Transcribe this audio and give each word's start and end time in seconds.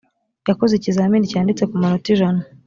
yakoze 0.49 0.73
ikizamini 0.75 1.31
cyanditse 1.31 1.63
ku 1.69 1.75
manota 1.81 2.07
ijana 2.15 2.41